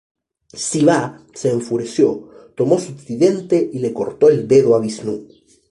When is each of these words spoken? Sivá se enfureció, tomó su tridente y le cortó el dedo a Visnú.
Sivá 0.63 1.21
se 1.35 1.51
enfureció, 1.51 2.27
tomó 2.55 2.79
su 2.79 2.95
tridente 2.95 3.69
y 3.71 3.77
le 3.77 3.93
cortó 3.93 4.29
el 4.29 4.47
dedo 4.47 4.75
a 4.75 4.79
Visnú. 4.79 5.27